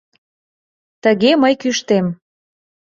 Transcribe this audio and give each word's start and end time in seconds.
Тыге 1.03 1.31
мый 1.41 1.53
кӱштем. 1.61 2.05